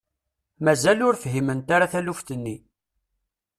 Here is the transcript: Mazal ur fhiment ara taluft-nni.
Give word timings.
Mazal 0.63 0.99
ur 1.07 1.15
fhiment 1.23 1.67
ara 1.75 1.91
taluft-nni. 1.91 2.55